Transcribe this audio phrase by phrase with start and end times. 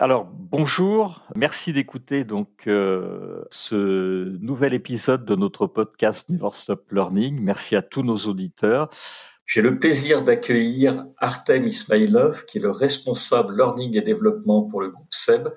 [0.00, 7.40] Alors bonjour, merci d'écouter donc euh, ce nouvel épisode de notre podcast Never Stop Learning.
[7.40, 8.90] Merci à tous nos auditeurs.
[9.44, 14.90] J'ai le plaisir d'accueillir Artem Ismailov, qui est le responsable learning et développement pour le
[14.90, 15.48] groupe SEB.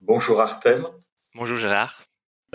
[0.00, 0.86] Bonjour Artem.
[1.34, 2.04] Bonjour Gérard.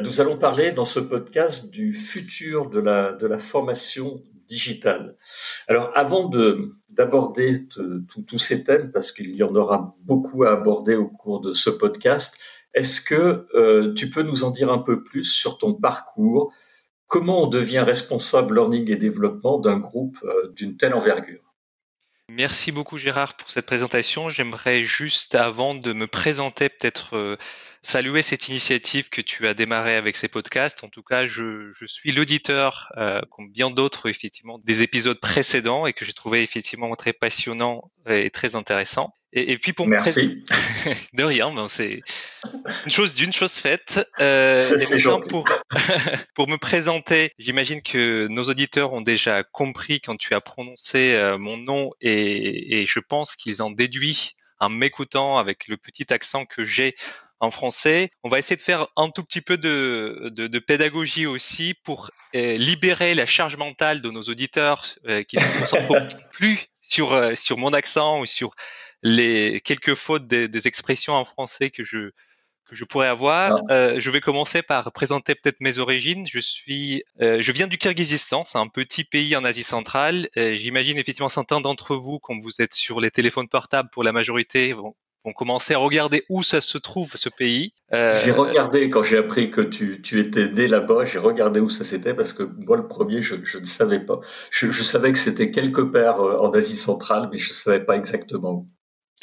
[0.02, 5.16] Nous allons parler dans ce podcast du futur de la, de la formation digitale.
[5.68, 10.96] Alors avant de d'aborder tous ces thèmes, parce qu'il y en aura beaucoup à aborder
[10.96, 12.40] au cours de ce podcast,
[12.74, 16.54] est-ce que euh, tu peux nous en dire un peu plus sur ton parcours?
[17.08, 21.42] Comment on devient responsable learning et développement d'un groupe euh, d'une telle envergure?
[22.30, 24.30] Merci beaucoup Gérard pour cette présentation.
[24.30, 27.38] J'aimerais juste avant de me présenter peut-être euh,
[27.86, 30.84] saluer cette initiative que tu as démarrée avec ces podcasts.
[30.84, 35.86] En tout cas, je, je suis l'auditeur, euh, comme bien d'autres effectivement, des épisodes précédents
[35.86, 39.08] et que j'ai trouvé effectivement très passionnant et très intéressant.
[39.34, 40.44] Et, et puis pour Merci.
[41.14, 42.02] de rien, ben c'est
[42.86, 44.08] une chose d'une chose faite.
[44.20, 45.46] Euh, et pour
[46.36, 51.38] pour me présenter, j'imagine que nos auditeurs ont déjà compris quand tu as prononcé euh,
[51.38, 56.46] mon nom et, et je pense qu'ils en déduit en m'écoutant avec le petit accent
[56.46, 56.96] que j'ai
[57.40, 58.10] en français.
[58.24, 62.12] On va essayer de faire un tout petit peu de, de, de pédagogie aussi pour
[62.36, 67.14] euh, libérer la charge mentale de nos auditeurs euh, qui ne se concentrent plus sur,
[67.14, 68.52] euh, sur mon accent ou sur
[69.04, 72.12] les quelques fautes des, des, expressions en français que je
[72.68, 73.62] que je pourrais avoir.
[73.70, 73.74] Ah.
[73.74, 76.26] Euh, je vais commencer par présenter peut-être mes origines.
[76.26, 80.28] Je suis, euh, je viens du Kirghizistan, c'est un petit pays en Asie centrale.
[80.36, 84.74] J'imagine effectivement certains d'entre vous, quand vous êtes sur les téléphones portables, pour la majorité,
[84.74, 84.96] vont,
[85.26, 87.74] vont commencer à regarder où ça se trouve ce pays.
[87.94, 91.70] Euh, j'ai regardé quand j'ai appris que tu, tu étais né là-bas, j'ai regardé où
[91.70, 94.20] ça c'était parce que moi le premier je, je ne savais pas.
[94.52, 97.84] Je, je savais que c'était quelque part euh, en Asie centrale, mais je ne savais
[97.84, 98.70] pas exactement où.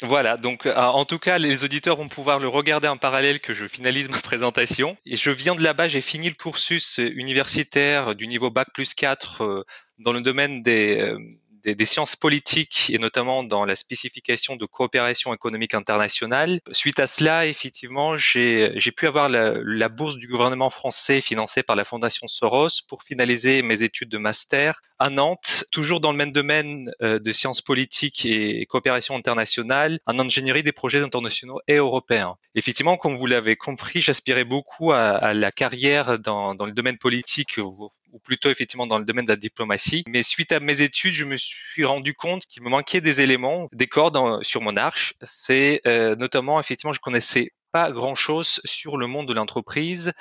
[0.01, 3.53] Voilà, donc euh, en tout cas, les auditeurs vont pouvoir le regarder en parallèle que
[3.53, 4.97] je finalise ma présentation.
[5.05, 9.65] Et je viens de là-bas, j'ai fini le cursus universitaire du niveau Bac plus 4
[9.99, 11.15] dans le domaine des,
[11.63, 16.59] des, sciences politiques et notamment dans la spécification de coopération économique internationale.
[16.71, 21.83] Suite à cela, effectivement, j'ai pu avoir la, bourse du gouvernement français financée par la
[21.83, 26.89] Fondation Soros pour finaliser mes études de master à Nantes, toujours dans le même domaine
[27.01, 32.35] euh, de sciences politiques et coopération internationale, en ingénierie des projets internationaux et européens.
[32.55, 37.89] Effectivement, comme vous l'avez compris, j'aspirais beaucoup à, la carrière dans, le domaine politique ou
[38.23, 40.03] plutôt effectivement dans le domaine de la diplomatie.
[40.07, 43.21] Mais suite à mes études, je me suis suis rendu compte qu'il me manquait des
[43.21, 45.15] éléments, des cordes sur mon arche.
[45.21, 50.13] C'est euh, notamment, effectivement, je connaissais pas grand-chose sur le monde de l'entreprise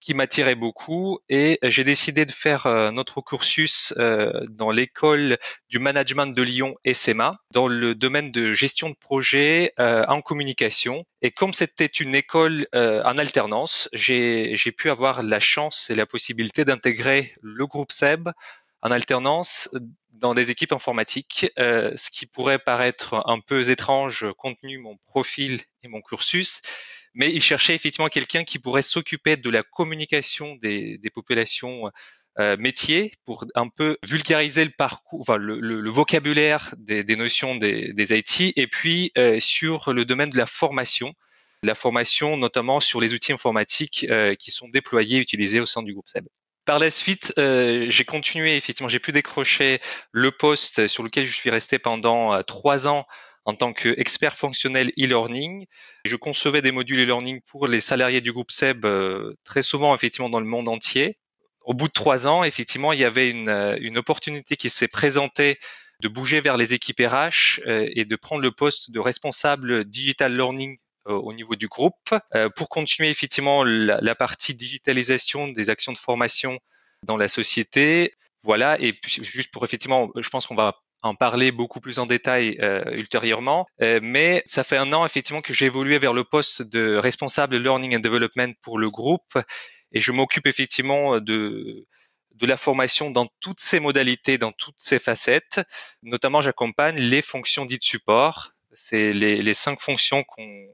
[0.00, 5.36] qui m'attirait beaucoup et j'ai décidé de faire euh, notre cursus euh, dans l'école
[5.68, 11.04] du management de Lyon SMA dans le domaine de gestion de projet en communication.
[11.20, 16.64] Et comme c'était une école en alternance, j'ai pu avoir la chance et la possibilité
[16.64, 18.30] d'intégrer le groupe SEB
[18.82, 19.68] en alternance
[20.20, 24.96] dans des équipes informatiques, euh, ce qui pourrait paraître un peu étrange compte tenu mon
[25.04, 26.62] profil et mon cursus,
[27.14, 31.90] mais il cherchait effectivement quelqu'un qui pourrait s'occuper de la communication des, des populations
[32.38, 37.16] euh, métiers pour un peu vulgariser le parcours, enfin, le, le, le vocabulaire des, des,
[37.16, 41.12] notions des, des IT, et puis euh, sur le domaine de la formation,
[41.64, 45.82] la formation notamment sur les outils informatiques euh, qui sont déployés et utilisés au sein
[45.82, 46.28] du groupe SEB.
[46.64, 49.80] Par la suite, euh, j'ai continué, effectivement, j'ai pu décrocher
[50.12, 53.06] le poste sur lequel je suis resté pendant euh, trois ans
[53.44, 55.66] en tant qu'expert fonctionnel e-learning.
[56.04, 60.28] Je concevais des modules e-learning pour les salariés du groupe SEB euh, très souvent, effectivement,
[60.28, 61.18] dans le monde entier.
[61.62, 64.88] Au bout de trois ans, effectivement, il y avait une, euh, une opportunité qui s'est
[64.88, 65.58] présentée
[66.00, 70.34] de bouger vers les équipes RH euh, et de prendre le poste de responsable digital
[70.34, 75.92] learning au niveau du groupe euh, pour continuer effectivement la, la, partie digitalisation des actions
[75.92, 76.58] de formation
[77.04, 78.12] dans la société.
[78.42, 82.06] Voilà, et puis, juste pour effectivement, je pense qu'on va en parler beaucoup plus en
[82.06, 83.66] détail euh, ultérieurement.
[83.82, 87.56] Euh, mais ça fait un an effectivement que j'ai évolué vers le poste de responsable
[87.56, 89.38] learning and development pour le groupe
[89.92, 91.86] et je m'occupe effectivement de
[92.34, 95.60] de la formation dans toutes ses modalités, dans toutes ses facettes.
[96.02, 98.52] Notamment, j'accompagne les fonctions dites support.
[98.72, 100.66] C'est les, les cinq fonctions qu'on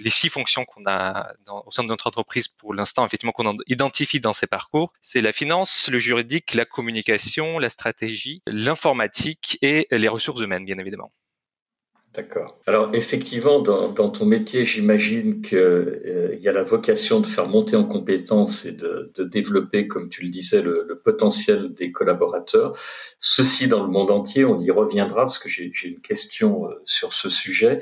[0.00, 1.32] les six fonctions qu'on a
[1.66, 5.32] au sein de notre entreprise pour l'instant, effectivement, qu'on identifie dans ces parcours, c'est la
[5.32, 11.12] finance, le juridique, la communication, la stratégie, l'informatique et les ressources humaines, bien évidemment.
[12.18, 12.58] D'accord.
[12.66, 17.76] Alors effectivement, dans, ton métier, j'imagine qu'il euh, y a la vocation de faire monter
[17.76, 22.76] en compétences et de, développer, comme tu le disais, le, potentiel des collaborateurs.
[23.20, 27.12] Ceci dans le monde entier, on y reviendra parce que j'ai une question euh, sur
[27.12, 27.78] ce sujet.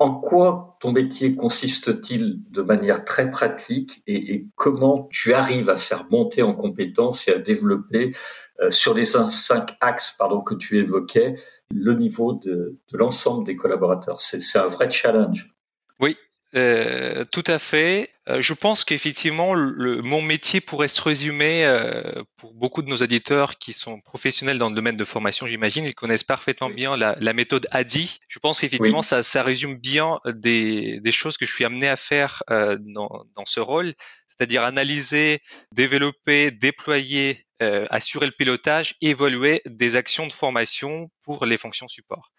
[0.00, 6.06] En quoi ton métier consiste-t-il de manière très pratique et, comment tu arrives à faire
[6.10, 8.16] monter en compétences et à développer
[8.62, 10.16] euh, sur les cinq axes
[10.46, 11.34] que tu évoquais
[11.70, 14.22] le niveau de, de l'ensemble des collaborateurs?
[14.22, 15.54] C'est un vrai challenge.
[16.00, 16.16] Oui,
[16.56, 18.10] euh, tout à fait.
[18.28, 23.56] Euh, je pense qu'effectivement, mon métier pourrait se résumer euh, pour beaucoup de nos auditeurs
[23.56, 27.32] qui sont professionnels dans le domaine de formation, j'imagine, ils connaissent parfaitement bien la, la
[27.32, 28.18] méthode ADI.
[28.28, 31.96] Je pense qu'effectivement, ça, ça, résume bien des, des, choses que je suis amené à
[31.96, 33.94] faire euh, dans, dans, ce rôle,
[34.28, 35.40] c'est-à-dire analyser,
[35.72, 37.46] développer, déployer,
[37.90, 42.32] assurer le pilotage, évoluer des actions de formation pour les fonctions support.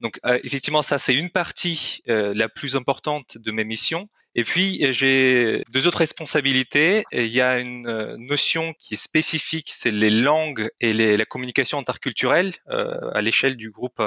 [0.00, 4.08] Donc euh, effectivement, ça c'est une partie euh, la plus importante de mes missions.
[4.34, 7.04] Et puis euh, j'ai deux autres responsabilités.
[7.12, 11.78] Il y a une notion qui est spécifique, c'est les langues et les, la communication
[11.78, 14.02] interculturelle à l'échelle du groupe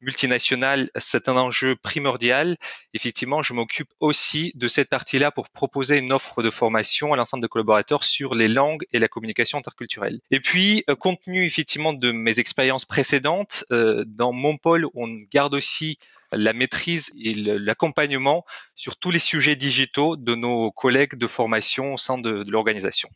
[0.00, 2.56] multinationale, c'est un enjeu primordial.
[2.94, 7.42] Effectivement, je m'occupe aussi de cette partie-là pour proposer une offre de formation à l'ensemble
[7.42, 10.20] des collaborateurs sur les langues et la communication interculturelle.
[10.30, 15.08] Et puis, euh, compte tenu effectivement de mes expériences précédentes, euh, dans mon pôle, on
[15.32, 15.98] garde aussi
[16.32, 18.44] la maîtrise et l'accompagnement
[18.74, 23.08] sur tous les sujets digitaux de nos collègues de formation au sein de l'organisation.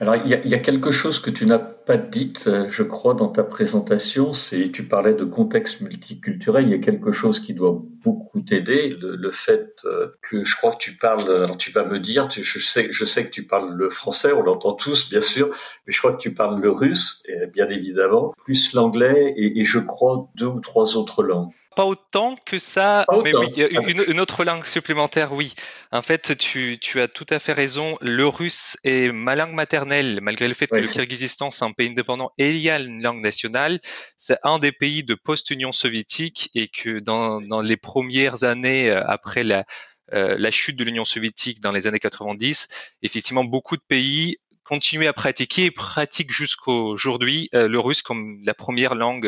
[0.00, 3.28] Alors, il y, a, quelque chose que tu n'as pas dit, euh, je crois, dans
[3.28, 6.64] ta présentation, c'est tu parlais de contexte multiculturel.
[6.64, 10.70] Il y a quelque chose qui doit beaucoup t'aider, le, fait euh, que je crois
[10.70, 11.54] que tu parles.
[11.58, 14.72] Tu vas me dire, je sais, je sais que tu parles le français, on l'entend
[14.72, 15.50] tous, bien sûr,
[15.86, 17.22] mais je crois que tu parles le russe,
[17.52, 21.52] bien évidemment, plus l'anglais et, et je crois deux ou trois autres langues.
[21.80, 25.54] Pas autant que ça, mais oui, une, une, autre langue supplémentaire, oui.
[25.92, 27.96] En fait, tu, tu, as tout à fait raison.
[28.02, 31.88] Le russe est ma langue maternelle, malgré le fait que le Kyrgyzstan, c'est un pays
[31.88, 33.80] indépendant et il y a une langue nationale.
[34.18, 39.02] C'est un des pays de post-Union soviétique et que dans, dans les premières années euh,
[39.06, 39.64] après la,
[40.12, 42.68] euh, la chute de l'Union soviétique dans les années 90,
[43.00, 48.52] effectivement, beaucoup de pays continuaient à pratiquer et pratiquent jusqu'aujourd'hui euh, le russe comme la
[48.52, 49.24] première langue,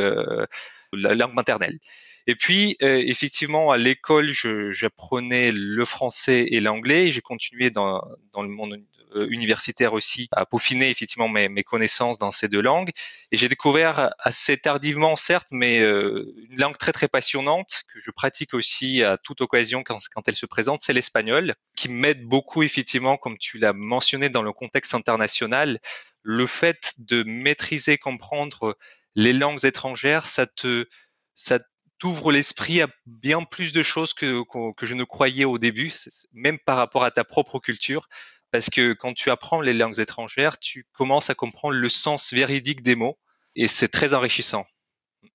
[0.93, 1.79] la langue maternelle.
[2.27, 4.29] Et puis, euh, effectivement, à l'école,
[4.71, 7.11] j'apprenais le français et l'anglais.
[7.11, 8.03] J'ai continué dans,
[8.33, 8.81] dans le monde
[9.17, 12.91] euh, universitaire aussi à peaufiner effectivement mes, mes, connaissances dans ces deux langues.
[13.31, 18.11] Et j'ai découvert assez tardivement, certes, mais euh, une langue très très passionnante que je
[18.11, 22.63] pratique aussi à toute occasion quand, quand elle se présente, c'est l'espagnol, qui m'aide beaucoup
[22.63, 25.81] effectivement, comme tu l'as mentionné dans le contexte international.
[26.23, 28.79] Le fait de maîtriser, comprendre
[29.15, 30.87] les langues étrangères, ça te
[31.35, 31.59] ça
[32.03, 34.43] t'ouvre l'esprit à bien plus de choses que,
[34.83, 35.93] je ne croyais au début,
[36.33, 38.09] même par rapport à ta propre culture.
[38.51, 42.83] Parce que quand tu apprends les langues étrangères, tu commences à comprendre le sens véridique
[42.83, 43.21] des mots
[43.55, 44.65] et c'est très enrichissant.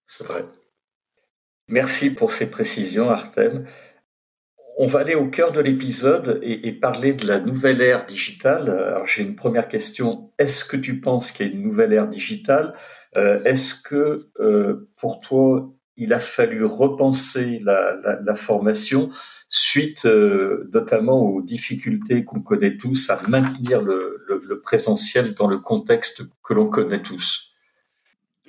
[0.07, 0.43] C'est vrai.
[1.69, 3.65] Merci pour ces précisions, Artem.
[4.77, 8.69] On va aller au cœur de l'épisode et, parler de la nouvelle ère digitale.
[8.69, 10.33] Alors j'ai une première question.
[10.37, 12.73] Est-ce que tu penses qu'il y a une nouvelle ère digitale?
[13.15, 19.09] Euh, Est-ce que euh, pour toi, il a fallu repenser la, formation
[19.49, 24.15] suite euh, notamment aux difficultés qu'on connaît tous à maintenir le,
[24.63, 27.53] présentiel dans le contexte que l'on connaît tous.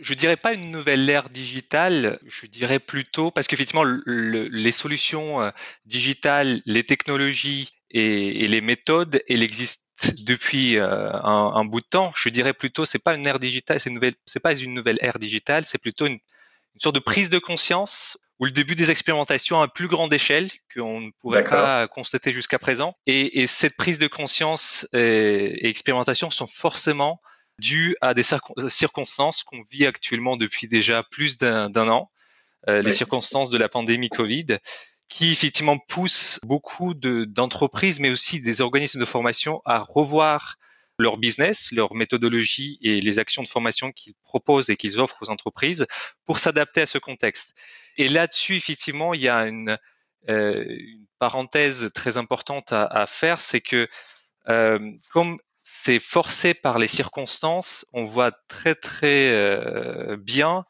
[0.00, 5.50] Je dirais pas une nouvelle ère digitale, je dirais plutôt parce qu'effectivement les solutions euh,
[5.86, 9.84] digitales, les technologies et, les méthodes, elles existent
[10.24, 12.12] depuis euh, un, bout de temps.
[12.16, 15.64] Je dirais plutôt c'est pas une ère digitale, c'est nouvelle, pas une nouvelle ère digitale,
[15.64, 16.18] c'est plutôt une
[16.78, 20.48] une sorte de prise de conscience ou le début des expérimentations à plus grande échelle
[20.72, 22.94] qu'on ne pourrait pas constater jusqu'à présent.
[23.06, 27.20] Et, cette prise de conscience et, expérimentation sont forcément
[27.58, 32.12] dues à des circonstances qu'on vit actuellement depuis déjà plus d'un an,
[32.68, 34.58] euh, les circonstances de la pandémie Covid,
[35.08, 40.58] qui effectivement poussent beaucoup d'entreprises, mais aussi des organismes de formation à revoir
[40.98, 45.30] leur business, leur méthodologie et les actions de formation qu'ils proposent et qu'ils offrent aux
[45.30, 45.86] entreprises
[46.24, 47.54] pour s'adapter à ce contexte.
[47.96, 49.78] Et là-dessus, effectivement, il y a une,
[50.28, 53.88] euh, une parenthèse très importante à, à faire, c'est que
[54.48, 54.78] euh,
[55.10, 60.62] comme c'est forcé par les circonstances, on voit très très euh, bien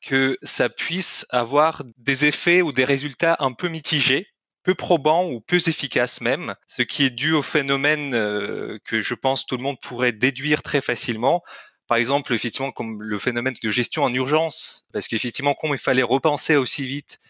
[0.00, 4.24] que ça puisse avoir des effets ou des résultats un peu mitigés
[4.66, 9.14] peu probants ou peu efficaces même, ce qui est dû au phénomène euh, que je
[9.14, 11.44] pense tout le monde pourrait déduire très facilement.
[11.86, 16.02] Par exemple, effectivement, comme le phénomène de gestion en urgence, parce qu'effectivement, comme il fallait
[16.02, 17.20] repenser aussi vite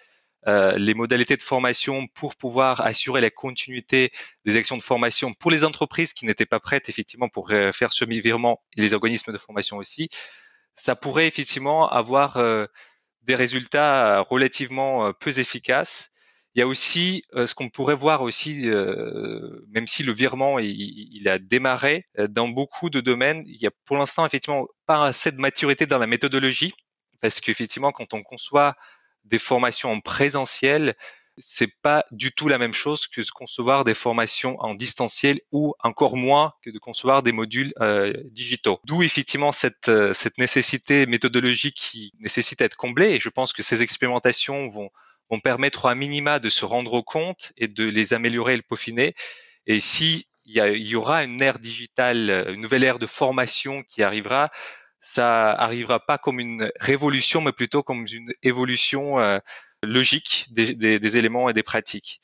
[0.46, 4.12] euh, les modalités de formation pour pouvoir assurer la continuité
[4.46, 7.92] des actions de formation pour les entreprises qui n'étaient pas prêtes effectivement pour euh, faire
[7.92, 10.08] ce virement et les organismes de formation aussi,
[10.74, 12.38] ça pourrait effectivement avoir
[13.22, 16.12] des résultats relativement peu efficaces.
[16.56, 18.66] Il y a aussi ce qu'on pourrait voir aussi,
[19.68, 23.98] même si le virement il, a démarré dans beaucoup de domaines, il y a pour
[23.98, 26.72] l'instant effectivement pas assez de maturité dans la méthodologie,
[27.20, 28.74] parce qu'effectivement quand on conçoit
[29.26, 30.94] des formations en présentiel,
[31.38, 35.74] c'est pas du tout la même chose que de concevoir des formations en distanciel ou
[35.80, 38.80] encore moins que de concevoir des modules euh, digitaux.
[38.84, 43.62] D'où effectivement cette, euh, cette nécessité méthodologique qui nécessite d'être comblée et je pense que
[43.62, 44.90] ces expérimentations vont,
[45.30, 49.14] vont permettre à minima de se rendre compte et de les améliorer et le peaufiner.
[49.66, 54.50] Et si il y, aura une ère digitale, une nouvelle ère de formation qui arrivera,
[55.00, 59.38] ça arrivera pas comme une révolution, mais plutôt comme une évolution euh,
[59.82, 62.20] logique des, éléments et des pratiques.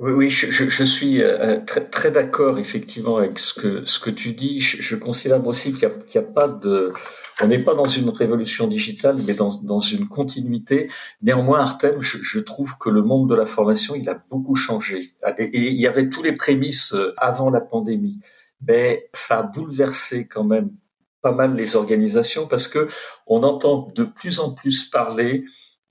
[0.00, 4.10] Oui, oui, je, je, suis euh, très, très d'accord effectivement avec ce que ce que
[4.10, 4.60] tu dis.
[4.60, 6.92] Je, je considère aussi qu'il n'y a, a, pas de,
[7.42, 10.88] on n'est pas dans une révolution digitale, mais dans, dans une continuité.
[11.20, 14.98] Néanmoins, Artem, je, trouve que le monde de la formation, il a beaucoup changé.
[15.36, 18.20] Et, et il y avait tous les prémices euh, avant la pandémie,
[18.64, 20.70] mais ça a bouleversé quand même
[21.22, 22.88] pas mal les organisations parce que
[23.26, 25.44] on entend de plus en plus parler.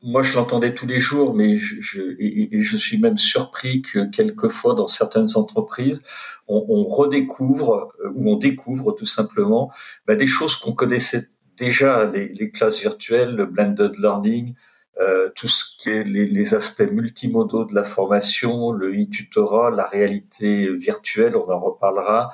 [0.03, 4.09] Moi, je l'entendais tous les jours, mais je, je, et, je suis même surpris que
[4.09, 6.03] quelquefois, dans certaines entreprises,
[6.47, 9.71] on, on redécouvre euh, ou on découvre tout simplement
[10.05, 14.53] bah, des choses qu'on connaissait déjà, les, les, classes virtuelles, le blended learning,
[14.99, 19.85] euh, tout ce qui est les, les, aspects multimodaux de la formation, le e-tutorat, la
[19.85, 22.31] réalité virtuelle, on en reparlera,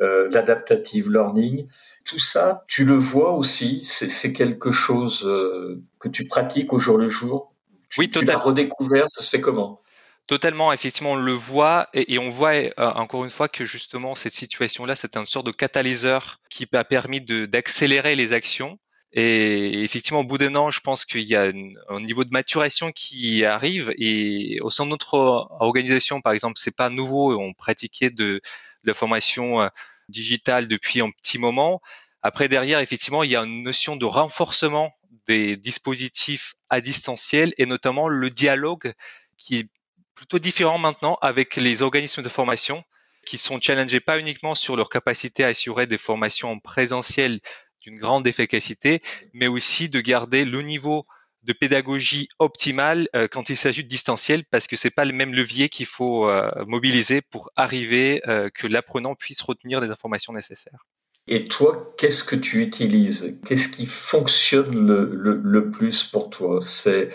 [0.00, 1.68] euh, l'adaptative learning.
[2.04, 6.98] Tout ça, tu le vois aussi, c'est quelque chose euh, que tu pratiques au jour
[6.98, 7.52] le jour?
[7.96, 8.42] oui, totalement.
[8.42, 9.80] Tu redécouvert, ça se fait comment?
[10.26, 14.32] Totalement, effectivement, on le voit et, on voit euh, encore une fois que justement cette
[14.32, 18.78] situation-là, c'est une sorte de catalyseur qui a permis d'accélérer les actions.
[19.12, 21.52] Et effectivement, au bout d'un an, je pense qu'il y a
[21.88, 23.92] un niveau de maturation qui arrive.
[23.96, 27.38] Et au sein de notre organisation, par exemple, c'est pas nouveau.
[27.38, 28.40] On pratiquait de,
[28.84, 29.68] la formation euh,
[30.08, 31.80] digitale depuis un petit moment.
[32.22, 34.92] Après, derrière, effectivement, il y a une notion de renforcement
[35.26, 38.92] des dispositifs à distanciel et notamment le dialogue
[39.36, 39.68] qui est
[40.14, 42.84] plutôt différent maintenant avec les organismes de formation
[43.24, 47.40] qui sont challengés pas uniquement sur leur capacité à assurer des formations en présentiel
[47.80, 49.00] d'une grande efficacité,
[49.32, 51.06] mais aussi de garder le niveau
[51.44, 55.34] de pédagogie optimale euh, quand il s'agit de distanciel parce que c'est pas le même
[55.34, 60.86] levier qu'il faut euh, mobiliser pour arriver euh, que l'apprenant puisse retenir des informations nécessaires.
[61.26, 63.38] Et toi, qu'est-ce que tu utilises?
[63.46, 66.60] Qu'est-ce qui fonctionne le, le, plus pour toi?
[66.62, 67.08] C'est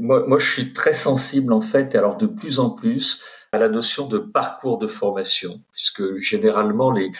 [0.00, 3.22] moi, moi, je suis très sensible en fait, alors de plus en plus
[3.52, 7.12] à la notion de parcours de formation, puisque généralement les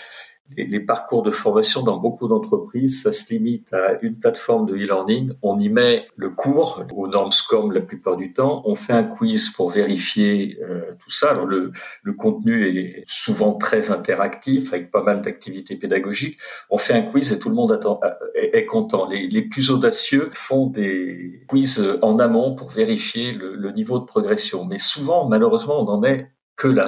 [0.56, 5.32] les, parcours de formation dans beaucoup d'entreprises, ça se limite à une plateforme de e-learning.
[5.42, 8.62] On y met le cours aux normes SCORM la plupart du temps.
[8.64, 11.35] On fait un quiz pour vérifier euh, tout ça.
[11.47, 11.73] Le,
[12.18, 16.38] contenu est souvent très interactif avec pas mal d'activités pédagogiques.
[16.71, 19.09] On fait un quiz et tout le monde euh, est, content.
[19.09, 24.04] Les, les, plus audacieux font des quiz en amont pour vérifier le, le niveau de
[24.04, 24.64] progression.
[24.64, 26.28] Mais souvent, malheureusement, on en est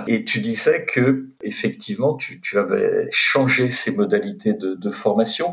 [0.06, 5.52] Et tu disais que effectivement, tu, avais changé ces modalités de, de formation.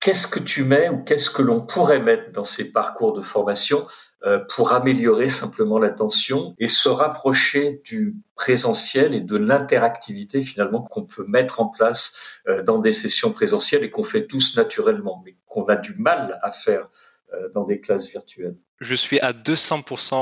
[0.00, 3.86] Qu'est-ce que tu mets ou qu'est-ce que l'on pourrait mettre dans ces parcours de formation
[4.26, 11.06] euh, pour améliorer simplement l'attention et se rapprocher du présentiel et de l'interactivité finalement qu'on
[11.06, 12.14] peut mettre en place
[12.46, 16.38] euh, dans des sessions présentielles et qu'on fait tous naturellement, mais qu'on a du mal
[16.42, 16.90] à faire
[17.32, 18.56] euh, dans des classes virtuelles?
[18.80, 20.14] Je suis à 200%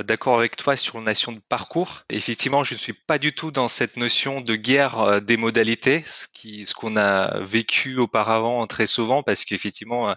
[0.00, 2.02] euh, d'accord avec toi sur la notion de parcours.
[2.10, 6.02] Effectivement, je ne suis pas du tout dans cette notion de guerre euh, des modalités,
[6.04, 10.16] ce qui, ce qu'on a vécu auparavant très souvent, parce qu'effectivement,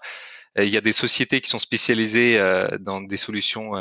[0.58, 2.40] il y a des sociétés qui sont spécialisées
[2.80, 3.74] dans des solutions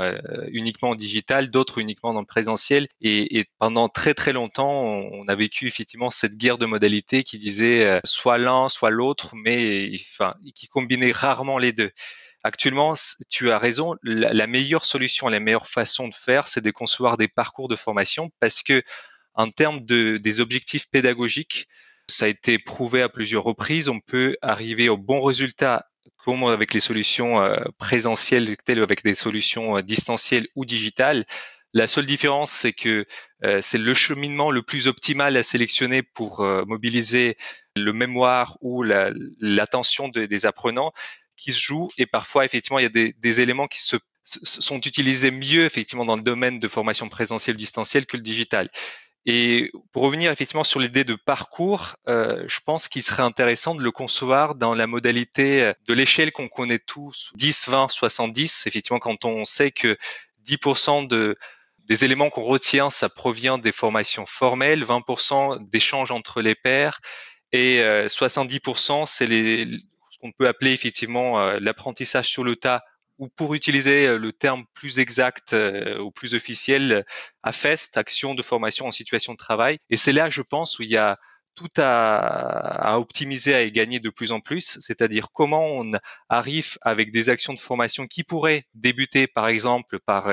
[0.49, 2.89] uniquement digitales, d'autres uniquement dans le présentiel.
[3.03, 7.39] Et, et, pendant très très longtemps, on a vécu effectivement cette guerre de modalités qui
[7.39, 11.91] disait soit l'un, soit l'autre, mais enfin, qui combinait rarement les deux.
[12.45, 12.95] Actuellement,
[13.29, 17.29] tu as raison, la, meilleure solution, la meilleure façon de faire, c'est de concevoir des
[17.29, 18.83] parcours de formation parce que
[19.35, 21.69] en termes de, des objectifs pédagogiques,
[22.09, 25.87] ça a été prouvé à plusieurs reprises, on peut arriver au bon résultat
[26.19, 31.25] comme avec les solutions euh, présentielles telles avec des solutions euh, distancielles ou digitales.
[31.75, 33.07] La seule différence, c'est que
[33.45, 37.37] euh, c'est le cheminement le plus optimal à sélectionner pour euh, mobiliser
[37.77, 40.93] le mémoire ou l'attention des apprenants
[41.43, 41.91] qui se joue.
[41.99, 46.17] Et parfois, effectivement, il y a des, éléments qui se sont utilisés mieux effectivement dans
[46.17, 48.71] le domaine de formation présentielle distancielle que le digital.
[49.25, 53.83] Et pour revenir effectivement sur l'idée de parcours, euh, je pense qu'il serait intéressant de
[53.83, 58.67] le concevoir dans la modalité de l'échelle qu'on connaît tous, 10, 20, 70.
[58.67, 59.97] Effectivement, quand on sait que
[60.45, 61.37] 10% de,
[61.87, 67.01] des éléments qu'on retient, ça provient des formations formelles, 20% d'échanges entre les pairs
[67.53, 69.67] et 70% euh, c'est les,
[70.23, 72.83] qu'on peut appeler effectivement euh, l'apprentissage sur le tas
[73.19, 77.05] ou pour utiliser euh, le terme plus exact euh, ou plus officiel,
[77.43, 79.79] AFEST, action de formation en situation de travail.
[79.91, 81.19] Et c'est là, je pense, où il y a
[81.55, 85.91] tout à, optimiser, à gagner de plus en plus, c'est-à-dire comment on
[86.31, 90.33] arrive avec des actions de formation qui pourraient débuter, par exemple, par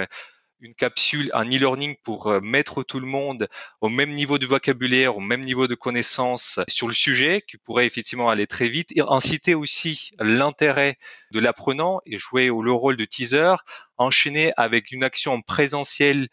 [0.62, 3.48] une capsule, un e-learning pour euh, mettre tout le monde
[3.82, 7.86] au même niveau de vocabulaire, au même niveau de connaissance sur le sujet, qui pourrait
[7.86, 10.98] effectivement aller très vite, et inciter aussi l'intérêt
[11.32, 13.56] de l'apprenant et jouer le rôle de teaser,
[13.98, 16.30] enchaîner avec une action en présentiel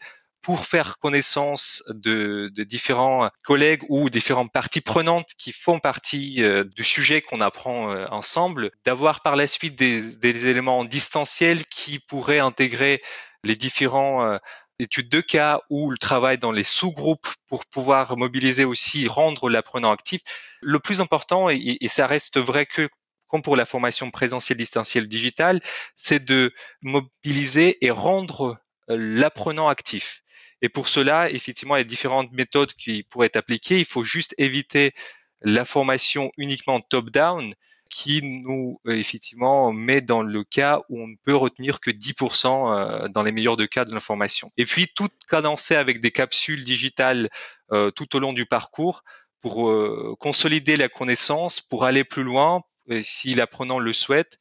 [0.47, 6.63] pour faire connaissance de, de, différents collègues ou différentes parties prenantes qui font partie euh,
[6.63, 11.99] du sujet qu'on apprend euh, ensemble, d'avoir par la suite des, des éléments distanciels qui
[11.99, 13.01] pourraient intégrer
[13.43, 14.37] les différents euh,
[14.79, 19.91] études de cas ou le travail dans les sous-groupes pour pouvoir mobiliser aussi, rendre l'apprenant
[19.91, 20.21] actif.
[20.61, 22.89] Le plus important, et, ça reste vrai que
[23.27, 25.61] comme pour la formation présentielle, distancielle, digitale,
[25.95, 28.57] c'est de mobiliser et rendre
[28.89, 30.21] euh, l'apprenant actif.
[30.61, 33.79] Et pour cela, effectivement, il y a différentes méthodes qui pourraient être appliquées.
[33.79, 34.93] Il faut juste éviter
[35.41, 37.53] la formation uniquement top-down
[37.89, 42.47] qui nous euh, effectivement met dans le cas où on ne peut retenir que 10%
[42.47, 44.51] euh, dans les meilleurs de cas de l'information.
[44.57, 47.29] Et puis tout cadencer avec des capsules digitales
[47.71, 49.03] euh, tout au long du parcours
[49.39, 49.71] pour
[50.19, 52.63] consolider la connaissance, pour aller plus loin
[53.01, 54.39] si l'apprenant le souhaite.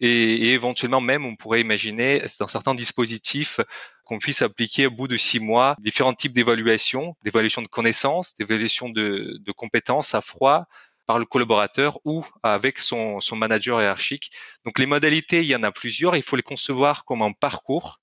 [0.00, 3.60] Et, éventuellement même, on pourrait imaginer dans certains dispositifs
[4.04, 8.88] qu'on puisse appliquer au bout de six mois différents types d'évaluations, d'évaluation de connaissances, d'évaluation
[8.88, 10.66] de compétences à froid,
[11.10, 14.30] par le collaborateur ou avec son, son manager hiérarchique.
[14.64, 16.14] Donc les modalités, il y en a plusieurs.
[16.14, 17.98] Il faut les concevoir comme un parcours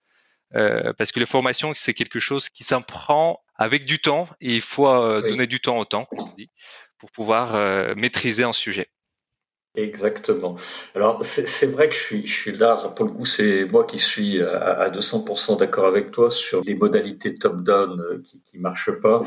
[0.55, 4.61] euh, parce que les formations, c'est quelque chose qui s'apprend avec du temps et il
[4.61, 6.05] faut euh, donner du temps au temps,
[6.97, 8.87] pour pouvoir euh, maîtriser un sujet.
[9.75, 10.57] Exactement.
[10.93, 13.99] Alors c'est vrai que je suis, je suis là, pour le coup c'est moi qui
[13.99, 19.21] suis à, 200% d'accord avec toi sur les modalités top-down qui ne marchent pas.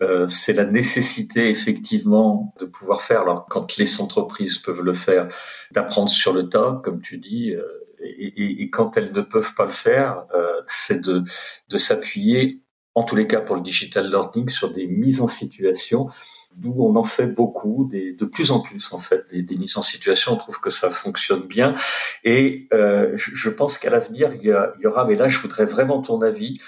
[0.00, 5.28] Euh, c'est la nécessité effectivement de pouvoir faire, alors quand les entreprises peuvent le faire,
[5.70, 7.62] d'apprendre sur le tas, comme tu dis, euh,
[8.00, 11.22] et, et, quand elles ne peuvent pas le faire, euh, c'est de,
[11.68, 12.62] de s'appuyer,
[12.94, 16.08] en tous les cas pour le digital learning, sur des mises en situation
[16.56, 19.76] d'où on en fait beaucoup, des, de plus en plus en fait, des, des, mises
[19.76, 20.32] en situation.
[20.32, 21.74] On trouve que ça fonctionne bien,
[22.24, 25.04] et euh, je, je, pense qu'à l'avenir il il y, aura.
[25.06, 26.60] Mais là, je voudrais vraiment ton avis,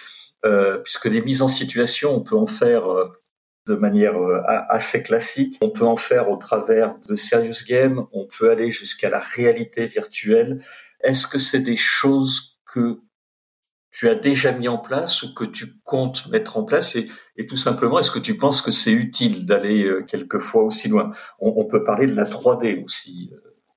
[0.82, 2.84] puisque des mises en situation, on peut en faire
[3.66, 5.58] de manière euh, assez classique.
[5.62, 9.86] On peut en faire au travers de serious games, on peut aller jusqu'à la réalité
[9.86, 10.62] virtuelle.
[11.02, 13.00] Est-ce que c'est des choses que
[13.90, 16.96] tu as déjà mis en place ou que tu comptes mettre en place?
[16.96, 21.12] Et, tout simplement, est-ce que tu penses que c'est utile d'aller euh, quelquefois aussi loin?
[21.38, 23.32] On, on, peut parler de la 3D aussi.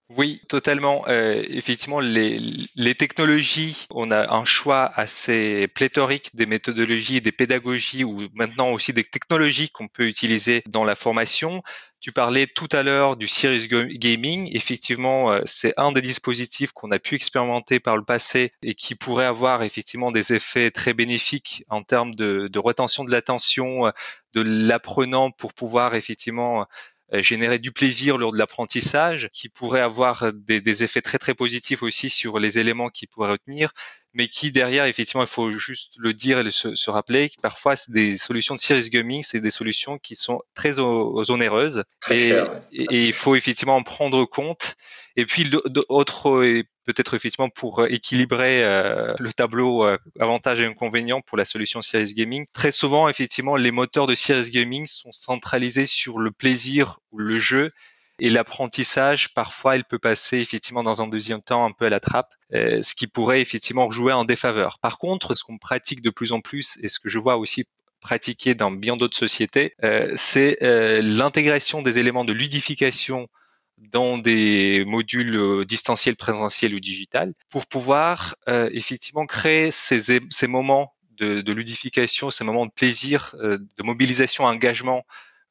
[0.09, 1.05] Euh, oui, totalement.
[1.07, 2.39] Euh, effectivement, les,
[2.75, 8.93] les, technologies, on a un choix assez pléthorique des méthodologies, des pédagogies ou maintenant aussi
[8.93, 11.61] des technologies qu'on peut utiliser dans la formation.
[11.99, 14.49] Tu parlais tout à l'heure du Serious Gaming.
[14.55, 18.93] Effectivement, euh, c'est un des dispositifs qu'on a pu expérimenter par le passé et qui
[18.95, 23.91] pourrait avoir effectivement des effets très bénéfiques en termes de, de retention de l'attention
[24.33, 26.65] de l'apprenant pour pouvoir effectivement euh,
[27.13, 31.81] générer du plaisir lors de l'apprentissage, qui pourrait avoir des, des, effets très très positifs
[31.81, 33.71] aussi sur les éléments qu'il pourrait retenir,
[34.13, 37.75] mais qui derrière, effectivement, il faut juste le dire et se, se rappeler, que parfois
[37.75, 42.33] c'est des solutions de serious gaming, c'est des solutions qui sont très onéreuses et,
[42.71, 44.75] et, il faut effectivement en prendre compte.
[45.15, 51.21] Et puis d'autres peut-être effectivement pour euh, équilibrer euh, le tableau euh, avantages et inconvénients
[51.21, 52.45] pour la solution Serious Gaming.
[52.53, 57.37] Très souvent, effectivement, les moteurs de Serious Gaming sont centralisés sur le plaisir ou le
[57.37, 57.71] jeu.
[58.19, 61.99] Et l'apprentissage, parfois, il peut passer effectivement dans un deuxième temps un peu à la
[61.99, 64.79] trappe, ce qui pourrait effectivement jouer en défaveur.
[64.79, 67.65] Par contre, ce qu'on pratique de plus en plus et ce que je vois aussi
[68.01, 69.75] pratiquer dans bien d'autres sociétés,
[70.15, 70.57] c'est
[71.03, 73.27] l'intégration des éléments de ludification
[73.77, 80.47] dans des modules euh, distanciels, présentiels ou digital, pour pouvoir euh, effectivement créer ces, ces
[80.47, 85.05] moments de, ludification, ces moments de plaisir, euh, de mobilisation, engagement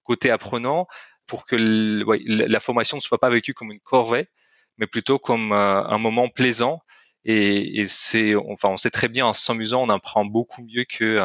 [0.04, 0.86] côté apprenant,
[1.26, 4.22] pour que la formation ne soit pas vécue comme une corvée,
[4.78, 6.80] mais plutôt comme euh, un moment plaisant.
[7.24, 11.18] Et, c'est, enfin, on sait très bien en s'amusant, on apprend beaucoup mieux que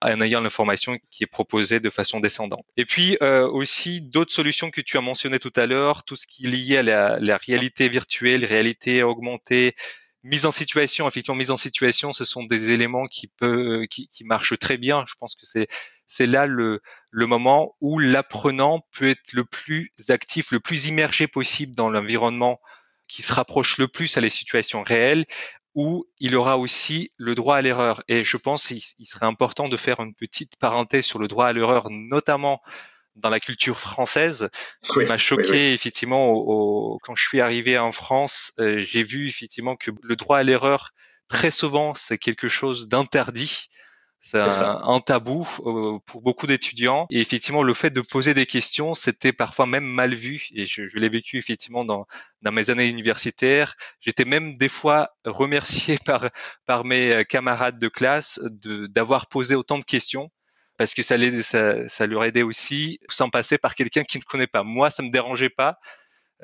[0.00, 2.66] en ayant l'information qui est proposée de façon descendante.
[2.76, 6.26] Et puis euh, aussi d'autres solutions que tu as mentionnées tout à l'heure, tout ce
[6.26, 9.74] qui est lié à la, la réalité virtuelle, réalité augmentée,
[10.22, 11.08] mise en situation.
[11.08, 15.04] Effectivement, mise en situation, ce sont des éléments qui peut, qui, qui marchent très bien.
[15.06, 15.68] Je pense que c'est
[16.10, 16.80] c'est là le,
[17.10, 22.60] le moment où l'apprenant peut être le plus actif, le plus immergé possible dans l'environnement
[23.08, 25.24] qui se rapproche le plus à les situations réelles,
[25.74, 28.02] où il aura aussi le droit à l'erreur.
[28.08, 31.52] Et je pense qu'il serait important de faire une petite parenthèse sur le droit à
[31.52, 32.60] l'erreur, notamment
[33.16, 34.48] dans la culture française.
[34.82, 39.26] Ce qui m'a choqué effectivement au, quand je suis arrivé en France, euh, j'ai vu
[39.28, 40.92] effectivement que le droit à l'erreur
[41.28, 43.68] très souvent c'est quelque chose d'interdit
[44.20, 47.06] c'est un, tabou euh, pour beaucoup d'étudiants.
[47.10, 50.48] Et effectivement, le fait de poser des questions, c'était parfois même mal vu.
[50.54, 52.06] Et je, je l'ai vécu effectivement dans,
[52.42, 53.74] dans mes années universitaires.
[54.00, 56.28] J'étais même des fois remercié par,
[56.66, 60.30] par mes euh, camarades de classe d'avoir posé autant de questions
[60.78, 64.46] parce que ça, ça, ça leur aidait aussi sans passer par quelqu'un qui ne connaît
[64.46, 64.62] pas.
[64.62, 65.78] Moi, ça me dérangeait pas.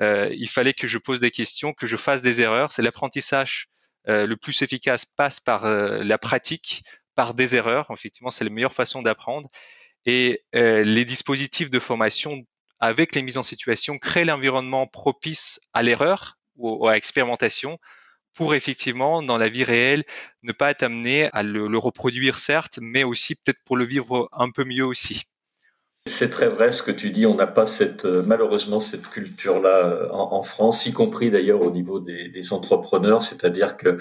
[0.01, 2.71] Euh, il fallait que je pose des questions, que je fasse des erreurs.
[2.71, 3.69] C'est l'apprentissage
[4.07, 6.83] euh, le plus efficace passe par euh, la pratique
[7.15, 7.87] par des erreurs.
[7.91, 9.49] Effectivement, c'est la meilleure façon d'apprendre.
[10.05, 12.45] Et euh, les dispositifs de formation
[12.79, 17.79] avec les mises en situation créent l'environnement propice à l'erreur ou à l'expérimentation
[18.35, 20.03] pour effectivement, dans la vie réelle,
[20.43, 24.51] ne pas être amené à le, reproduire, certes, mais aussi peut-être pour le vivre un
[24.51, 25.23] peu mieux aussi.
[26.07, 27.25] C'est très vrai ce que tu dis.
[27.25, 31.71] On n'a pas cette, euh, malheureusement cette culture-là euh, en, France, y compris d'ailleurs au
[31.71, 33.23] niveau des entrepreneurs.
[33.23, 33.97] C'est-à-dire que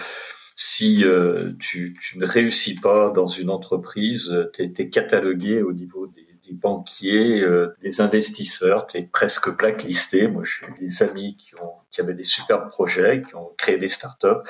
[0.55, 6.07] si euh, tu, tu, ne réussis pas dans une entreprise, tu es, catalogué au niveau
[6.07, 10.29] des, des banquiers, euh, des investisseurs, tu es presque blacklisté.
[10.29, 13.89] Moi, j'ai des amis qui, ont, qui avaient des super projets, qui ont créé des
[13.89, 14.43] startups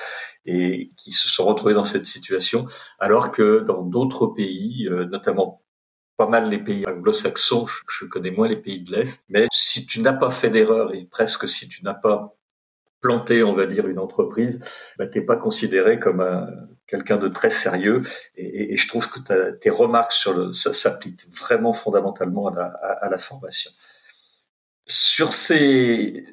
[0.47, 2.67] et qui se sont retrouvés dans cette situation,
[2.99, 5.62] alors que dans d'autres pays, euh, notamment
[6.17, 10.01] pas mal les pays anglo-saxons, je, connais moins les pays de l'Est, mais si tu
[10.01, 12.37] n'as pas fait d'erreur et presque si tu n'as pas
[13.05, 14.64] planter, on va dire, une entreprise,
[14.99, 16.49] bah, t'es pas considéré comme un,
[16.87, 18.01] quelqu'un de très sérieux.
[18.35, 23.71] Et, je trouve que tes remarques sur le, ça s'appliquent vraiment fondamentalement à la, formation.
[24.87, 26.25] Sur ces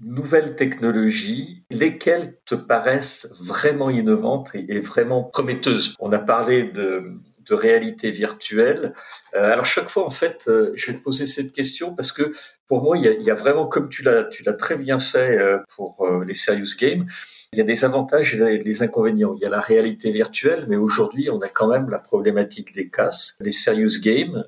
[0.00, 5.96] nouvelles technologies, lesquelles te paraissent vraiment innovantes et, vraiment prometteuses?
[5.98, 8.94] On a parlé de de réalité virtuelle.
[9.34, 12.32] Euh, alors chaque fois, en fait, euh, je vais te poser cette question parce que
[12.66, 14.76] pour moi, il y a, il y a vraiment, comme tu l'as, tu l'as très
[14.76, 17.06] bien fait euh, pour les serious games,
[17.52, 19.34] il y a des avantages et des inconvénients.
[19.36, 22.90] Il y a la réalité virtuelle, mais aujourd'hui, on a quand même la problématique des
[22.90, 23.36] casques.
[23.40, 24.44] Les serious games,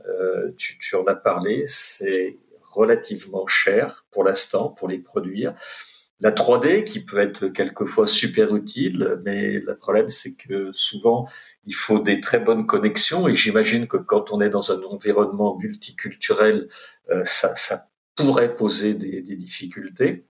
[0.57, 2.39] tu, tu en as parlé, c'est
[2.77, 5.55] relativement cher pour l'instant pour les produire.
[6.21, 11.29] La 3D qui peut être quelquefois super utile, mais le problème c'est que souvent
[11.67, 15.59] il faut des très bonnes connexions et j'imagine que quand on est dans un environnement
[15.59, 16.69] multiculturel,
[17.11, 20.27] euh, ça, ça, pourrait poser des, des difficultés.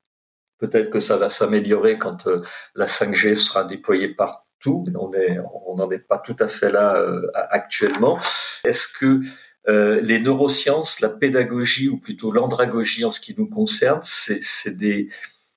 [0.58, 2.42] Peut-être que ça va s'améliorer quand euh,
[2.74, 4.84] la 5G sera déployée partout.
[4.98, 8.18] On est, on n'en est pas tout à fait là euh, actuellement.
[8.64, 9.20] Est-ce que
[9.68, 15.08] les neurosciences, la pédagogie ou plutôt l'andragogie en ce qui nous concerne, c'est des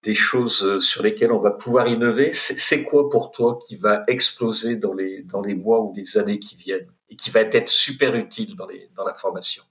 [0.04, 2.32] des choses euh, sur lesquelles on va pouvoir innover?
[2.34, 6.40] C'est quoi pour toi qui va exploser dans les, dans les mois ou les années
[6.40, 9.64] qui viennent et qui va être super utile dans, les, dans la formation?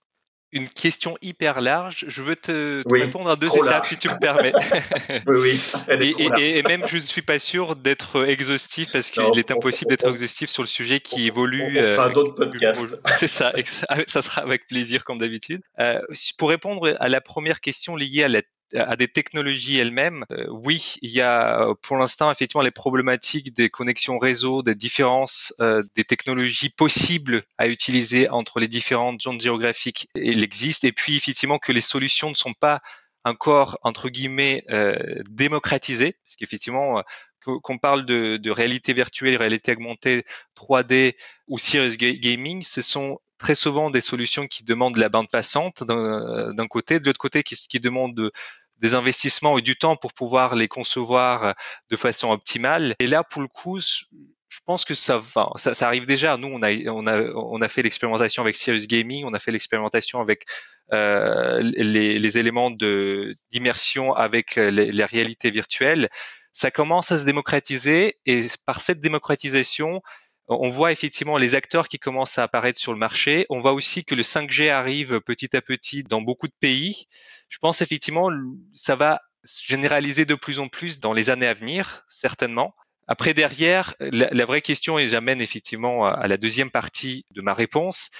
[0.52, 2.06] Une question hyper large.
[2.08, 4.52] Je veux te, répondre à deux étapes si tu me permets.
[5.26, 6.14] oui, oui.
[6.38, 10.48] et, même, je ne suis pas sûr d'être exhaustif parce qu'il est impossible d'être exhaustif
[10.48, 11.62] sur le sujet qui évolue.
[11.62, 12.80] On, fera euh, d'autres podcasts.
[13.16, 13.52] C'est ça,
[14.06, 15.60] ça sera avec plaisir comme d'habitude.
[15.80, 15.98] Euh,
[16.38, 18.42] pour répondre à la première question liée à la
[18.74, 23.70] à des technologies elles-mêmes, euh, oui, il y a pour l'instant effectivement les problématiques des
[23.70, 30.08] connexions réseau, des différences euh, des technologies possibles à utiliser entre les différentes zones géographiques.
[30.14, 32.80] Il existe et puis effectivement que les solutions ne sont pas
[33.24, 34.96] encore entre guillemets euh,
[35.30, 37.02] démocratisées, parce qu'effectivement
[37.40, 40.24] qu'on parle de, de, réalité virtuelle, réalité augmentée,
[40.56, 41.14] 3D
[41.46, 46.66] ou serious gaming, ce sont très souvent des solutions qui demandent la bande passante d'un
[46.68, 48.30] côté, de l'autre côté qui, qui demandent
[48.78, 51.54] des investissements et du temps pour pouvoir les concevoir
[51.90, 52.94] de façon optimale.
[52.98, 56.36] Et là, pour le coup, je pense que ça va, ça, arrive déjà.
[56.36, 60.44] Nous, on a, fait l'expérimentation avec Serious Gaming, on a fait l'expérimentation avec
[60.92, 66.08] euh, les, éléments d'immersion avec les, les réalités virtuelles.
[66.52, 70.02] Ça commence à se démocratiser et par cette démocratisation,
[70.48, 73.46] on voit effectivement les acteurs qui commencent à apparaître sur le marché.
[73.50, 77.06] On voit aussi que le 5G arrive petit à petit dans beaucoup de pays.
[77.48, 78.30] Je pense effectivement
[78.72, 82.74] ça va généraliser de plus en plus dans les années à venir, certainement.
[83.06, 88.10] Après, derrière, la, vraie question, et j'amène effectivement à la deuxième partie de ma réponse,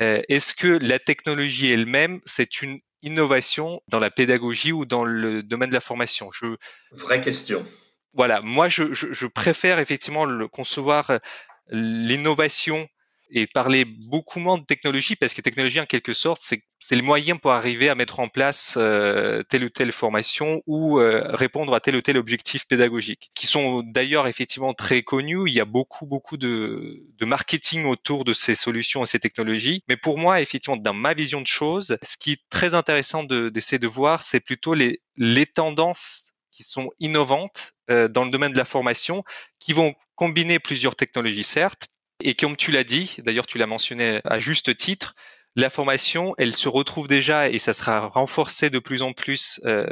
[0.00, 5.42] euh, est-ce que la technologie elle-même, c'est une innovation dans la pédagogie ou dans le
[5.42, 6.30] domaine de la formation?
[6.30, 6.46] Je...
[6.92, 7.66] Vraie question.
[8.12, 11.18] Voilà, moi je, je, je préfère effectivement le concevoir
[11.70, 12.88] l'innovation
[13.30, 17.36] et parler beaucoup moins de technologie parce que technologie en quelque sorte c'est le moyen
[17.36, 21.80] pour arriver à mettre en place euh, telle ou telle formation ou euh, répondre à
[21.80, 25.48] tel ou tel objectif pédagogique qui sont d'ailleurs effectivement très connus.
[25.48, 29.82] Il y a beaucoup beaucoup de, de marketing autour de ces solutions et ces technologies.
[29.88, 33.78] Mais pour moi effectivement dans ma vision de choses ce qui est très intéressant d'essayer
[33.78, 38.58] de, voir c'est plutôt les les tendances qui sont innovantes euh, dans le domaine de
[38.58, 39.24] la formation,
[39.58, 41.88] qui vont combiner plusieurs technologies, certes,
[42.20, 45.14] et comme tu l'as dit, d'ailleurs tu l'as mentionné à juste titre,
[45.56, 49.86] la formation, elle se retrouve déjà, et ça sera renforcé de plus en plus euh,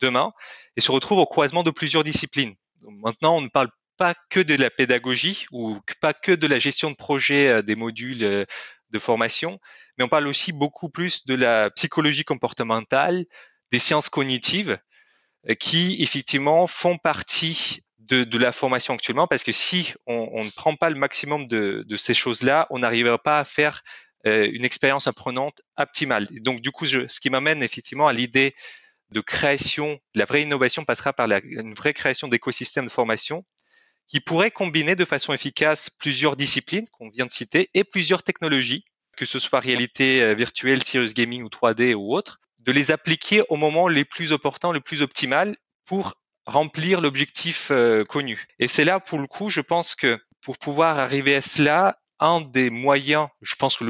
[0.00, 0.32] demain,
[0.76, 2.54] et se retrouve au croisement de plusieurs disciplines.
[2.82, 6.90] maintenant, on ne parle pas que de la pédagogie ou pas que de la gestion
[6.90, 8.44] de projet euh, des modules euh,
[8.90, 9.58] de formation,
[9.98, 13.26] mais on parle aussi beaucoup plus de la psychologie comportementale,
[13.72, 14.78] des sciences cognitives,
[15.54, 20.90] qui effectivement font partie de, la formation actuellement, parce que si on, ne prend pas
[20.90, 23.82] le maximum de, ces choses-là, on n'arrivera pas à faire
[24.26, 26.26] euh, une expérience apprenante optimale.
[26.40, 28.54] donc du coup, ce qui m'amène effectivement à l'idée
[29.10, 33.42] de création, la vraie innovation passera par une vraie création d'écosystèmes de formation
[34.06, 38.84] qui pourrait combiner de façon efficace plusieurs disciplines qu'on vient de citer et plusieurs technologies,
[39.16, 43.42] que ce soit réalité euh, virtuelle, serious gaming ou 3D ou autre, de les appliquer
[43.48, 48.44] au moment les plus opportuns, le plus optimal pour remplir l'objectif euh, connu.
[48.58, 52.42] Et c'est là, pour le coup, je pense que pour pouvoir arriver à cela, un
[52.42, 53.86] des moyens, je pense que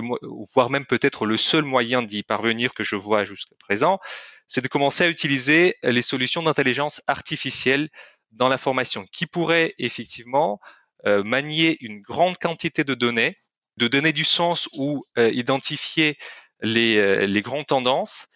[0.54, 3.98] voire même peut-être le seul moyen d'y parvenir que je vois jusqu'à présent,
[4.46, 7.88] c'est de commencer à utiliser les solutions d'intelligence artificielle
[8.30, 10.60] dans la formation, qui pourraient effectivement
[11.04, 13.38] euh, manier une grande quantité de données,
[13.76, 16.16] de donner du sens ou euh, identifier
[16.60, 18.28] les, les grandes tendances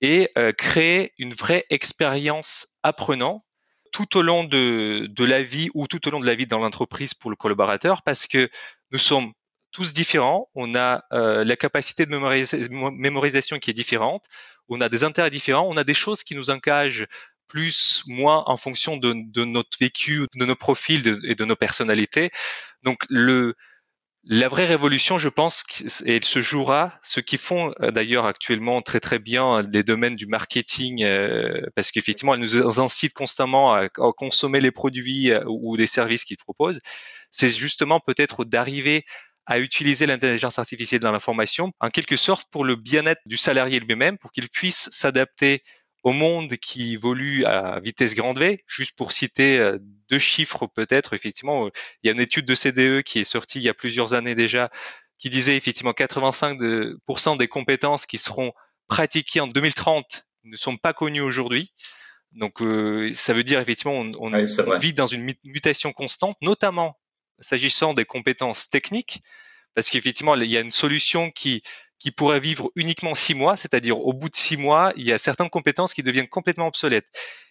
[0.00, 3.44] et créer une vraie expérience apprenant
[3.92, 6.58] tout au long de, de, la vie ou tout au long de la vie dans
[6.58, 8.50] l'entreprise pour le collaborateur parce que
[8.90, 9.32] nous sommes
[9.72, 14.24] tous différents, on a euh, la capacité de mémorisation qui est différente,
[14.68, 17.06] on a des intérêts différents, on a des choses qui nous engagent
[17.46, 22.30] plus, moins en fonction de, de notre vécu, de nos profils et de nos personnalités.
[22.82, 23.54] Donc le,
[24.28, 25.64] la vraie révolution, je pense,
[26.04, 26.98] elle se jouera.
[27.00, 31.92] Ce qui font euh, d'ailleurs actuellement très très bien les domaines du marketing, euh, parce
[31.92, 36.80] qu'effectivement, elles nous incitent constamment à, consommer les produits euh, ou les services qu'ils proposent.
[37.30, 39.04] C'est justement peut-être d'arriver
[39.46, 44.18] à utiliser l'intelligence artificielle dans l'information, en quelque sorte pour le bien-être du salarié lui-même,
[44.18, 45.62] pour qu'il puisse s'adapter
[46.02, 48.62] au monde qui évolue à vitesse grande V.
[48.66, 49.78] Juste pour citer euh,
[50.10, 51.68] deux chiffres peut-être, effectivement,
[52.02, 54.34] il y a une étude de CDE qui est sortie il y a plusieurs années
[54.34, 54.70] déjà,
[55.18, 58.52] qui disait effectivement 85% des compétences qui seront
[58.88, 61.72] pratiquées en 2030 ne sont pas connues aujourd'hui.
[62.32, 66.98] Donc euh, ça veut dire effectivement on, on vit dans une mutation constante, notamment
[67.40, 69.22] s'agissant des compétences techniques,
[69.74, 71.62] parce qu'effectivement il y a une solution qui
[71.98, 75.18] qui pourrait vivre uniquement six mois, c'est-à-dire au bout de six mois, il y a
[75.18, 77.08] certaines compétences qui deviennent complètement obsolètes.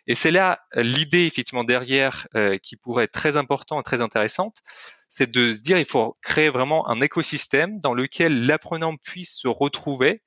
[0.08, 4.01] Et c'est là euh, l'idée effectivement derrière euh, qui pourrait être très importante et très
[4.01, 4.58] intéressante,
[5.10, 9.47] c'est de se dire il faut créer vraiment un écosystème dans lequel l'apprenant puisse se
[9.47, 10.21] retrouver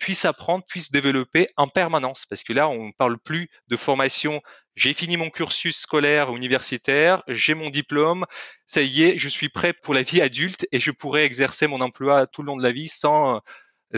[0.00, 2.26] puisse apprendre, puisse développer en permanence.
[2.26, 4.40] Parce que là, on ne parle plus de formation.
[4.74, 8.26] J'ai fini mon cursus scolaire universitaire, j'ai mon diplôme,
[8.66, 11.80] ça y est, je suis prêt pour la vie adulte et je pourrais exercer mon
[11.80, 13.40] emploi tout le long de la vie sans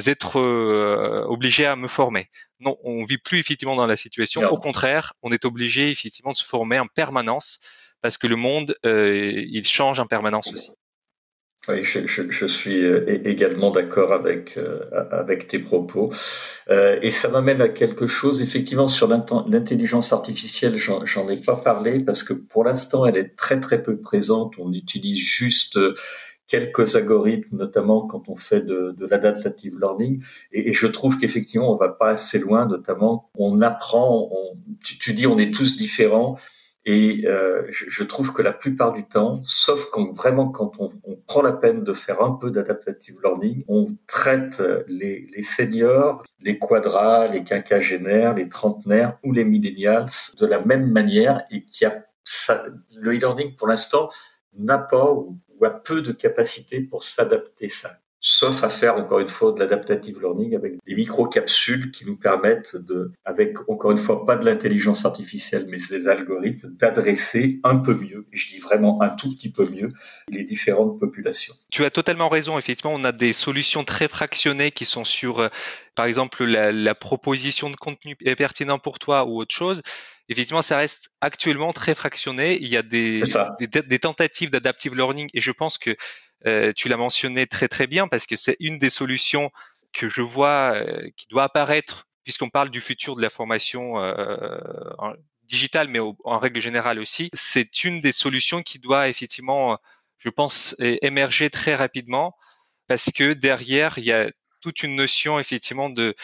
[0.06, 2.28] être euh, obligé à me former.
[2.60, 4.42] Non, on vit plus effectivement dans la situation.
[4.48, 7.60] Au contraire, on est obligé effectivement de se former en permanence
[8.00, 10.70] parce que le monde, euh, il change en permanence aussi.
[11.68, 16.10] Oui, je, je, je, suis euh, également d'accord avec euh, avec tes propos,
[16.70, 18.40] euh, et ça m'amène à quelque chose.
[18.40, 23.60] Effectivement, sur l'intelligence artificielle, j'en ai pas parlé parce que pour l'instant, elle est très
[23.60, 24.54] très peu présente.
[24.58, 25.78] On utilise juste
[26.46, 30.22] quelques algorithmes, notamment quand on fait de, de l'adaptative learning.
[30.52, 32.66] Et, et, je trouve qu'effectivement, on va pas assez loin.
[32.66, 34.30] Notamment, on apprend.
[34.32, 36.38] On, tu, tu dis, on est tous différents
[36.90, 40.90] et euh, je, je, trouve que la plupart du temps, sauf quand vraiment quand on,
[41.04, 46.22] on prend la peine de faire un peu d'adaptative learning, on traite les, les seniors,
[46.40, 50.06] les quadras, les quinquagénaires, les trentenaires ou les millennials
[50.38, 52.64] de la même manière et qui a ça,
[52.96, 54.08] le e-learning pour l'instant
[54.56, 59.20] n'a pas ou ou a peu de capacité pour s'adapter ça sauf à faire encore
[59.20, 63.98] une fois de l'adaptative learning avec des micro-capsules qui nous permettent de, avec encore une
[63.98, 68.58] fois pas de l'intelligence artificielle mais des algorithmes, d'adresser un peu mieux, et je dis
[68.58, 69.92] vraiment un tout petit peu mieux,
[70.28, 71.54] les différentes populations.
[71.70, 75.48] Tu as totalement raison, effectivement, on a des solutions très fractionnées qui sont sur, euh,
[75.94, 79.82] par exemple, la, la proposition de contenu pertinent pour toi ou autre chose
[80.28, 82.58] effectivement, ça reste actuellement très fractionné.
[82.60, 83.22] Il y a des,
[83.58, 85.96] des, des, tentatives d'adaptive learning et je pense que
[86.46, 89.50] euh, tu l'as mentionné très très bien parce que c'est une des solutions
[89.92, 94.58] que je vois euh, qui doit apparaître puisqu'on parle du futur de la formation euh,
[95.44, 97.30] digitale, mais en règle générale aussi.
[97.32, 99.78] C'est une des solutions qui doit effectivement,
[100.18, 102.36] je pense, émerger très rapidement
[102.86, 106.14] parce que derrière, il y a toute une notion effectivement de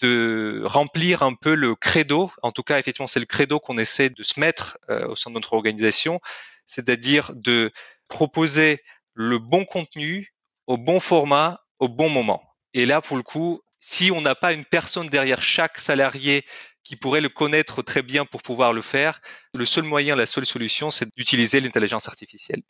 [0.00, 4.10] de remplir un peu le credo, en tout cas effectivement c'est le credo qu'on essaie
[4.10, 6.20] de se mettre au sein de notre organisation,
[6.66, 7.72] c'est-à-dire de
[8.06, 8.80] proposer
[9.18, 10.32] le bon contenu
[10.68, 12.40] au bon format au bon moment.
[12.72, 16.44] Et là, pour le coup, si on n'a pas une personne derrière chaque salarié
[16.84, 19.20] qui pourrait le connaître très bien pour pouvoir le faire,
[19.54, 22.62] le seul moyen, la seule solution, c'est d'utiliser l'intelligence artificielle.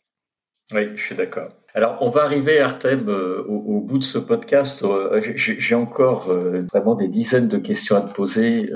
[0.71, 1.49] Oui, je suis d'accord.
[1.75, 4.83] Alors, on va arriver, Artem, euh, au, bout de ce podcast.
[4.83, 8.71] Euh, j'ai encore euh, vraiment des dizaines de questions à te poser,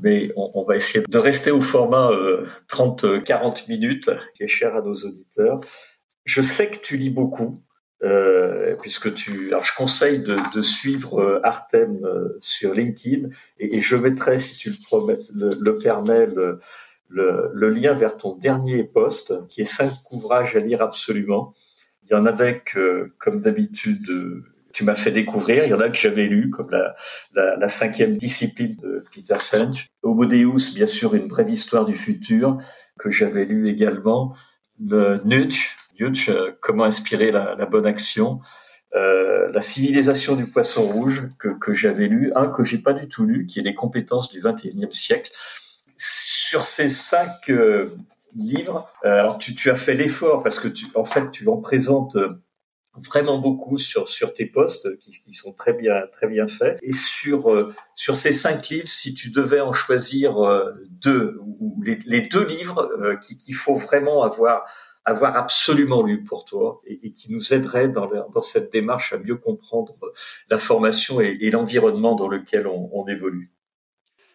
[0.00, 2.10] mais on, on, va essayer de rester au format
[2.70, 5.60] 30-40 minutes, qui est cher à nos auditeurs.
[6.30, 7.60] Je sais que tu lis beaucoup,
[8.04, 9.48] euh, puisque tu.
[9.48, 14.70] Alors, je conseille de, suivre euh, Artem euh, sur LinkedIn et, je mettrai, si tu
[14.70, 16.28] le, permets,
[17.08, 21.52] le, lien vers ton dernier poste, qui est cinq ouvrages à lire absolument.
[22.04, 24.06] Il y en avait que, comme d'habitude,
[24.72, 25.64] tu m'as fait découvrir.
[25.64, 26.94] Il y en a que j'avais lu, comme la,
[27.34, 29.88] la, la, cinquième discipline de Peter Senge.
[30.04, 32.56] Homo Deus, bien sûr, une brève histoire du futur,
[33.00, 34.36] que j'avais lu également.
[34.78, 38.40] Le Nudge, euh, comment inspirer la, bonne action.
[38.94, 43.08] Euh, la civilisation du poisson rouge que, que j'avais lu, un que j'ai pas du
[43.08, 45.30] tout lu, qui est les compétences du 21e siècle.
[45.96, 47.94] Sur ces cinq euh,
[48.34, 52.16] livres, alors tu, tu, as fait l'effort parce que tu, en fait, tu en présentes
[53.06, 56.92] vraiment beaucoup sur sur tes posts qui, qui, sont très bien très bien faits et
[56.92, 60.34] sur sur ces cinq livres si tu devais en choisir
[60.90, 62.90] deux ou les, les deux livres
[63.22, 64.64] qu'il faut vraiment avoir
[65.04, 69.36] avoir absolument lu pour toi et, qui nous aiderait dans, dans, cette démarche à mieux
[69.36, 69.94] comprendre
[70.50, 73.50] la formation et, l'environnement dans lequel on, évolue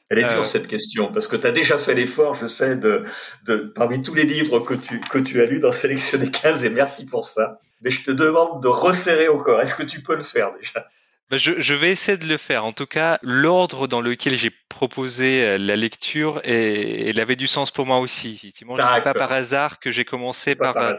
[0.10, 0.46] Elle est dure euh.
[0.46, 3.04] cette question parce que tu as déjà fait l'effort, je sais, de,
[3.46, 6.70] de, parmi tous les livres que tu, que tu as lus, d'en sélectionner 15 et
[6.70, 7.60] merci pour ça.
[7.82, 9.62] Mais je te demande de resserrer encore.
[9.62, 10.88] Est-ce que tu peux le faire déjà?
[11.30, 12.66] Bah, je, je, vais essayer de le faire.
[12.66, 17.48] En tout cas, l'ordre dans lequel j'ai proposé euh, la lecture, et, elle avait du
[17.48, 18.36] sens pour moi aussi.
[18.36, 20.94] Effectivement, n'est pas par hasard que j'ai commencé par, euh,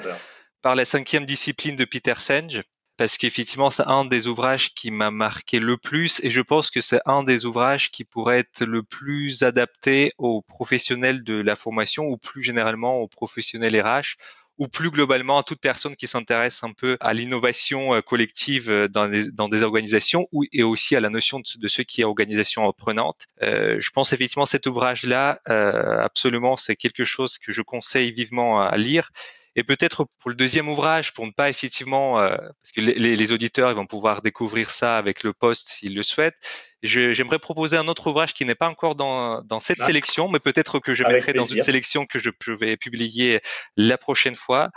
[0.63, 2.63] par, la cinquième discipline de Peter Senge,
[2.97, 6.81] parce qu'effectivement, c'est un des ouvrages qui m'a marqué le plus, et je pense que
[6.81, 12.05] c'est un des ouvrages qui pourrait être le plus adapté aux professionnels de la formation,
[12.05, 14.17] ou plus généralement aux professionnels RH,
[14.59, 18.89] ou plus globalement à toute personne qui s'intéresse un peu à l'innovation euh, collective euh,
[18.89, 22.05] dans des, dans des organisations ou, et aussi à la notion de, ce qui est
[22.05, 23.27] organisation apprenante.
[23.43, 28.61] Euh, je pense effectivement cet ouvrage-là, euh, absolument, c'est quelque chose que je conseille vivement
[28.61, 29.11] à lire
[29.57, 33.33] et peut-être pour le deuxième ouvrage, pour ne pas effectivement, euh, parce que les, les,
[33.33, 36.37] auditeurs ils vont pouvoir découvrir ça avec le poste s'ils le souhaitent.
[36.83, 39.87] J'aimerais proposer un autre ouvrage qui n'est pas encore dans, dans cette ah.
[39.87, 43.41] sélection, mais peut-être que je mettrai dans une sélection que je, je, vais publier
[43.77, 44.71] la prochaine fois.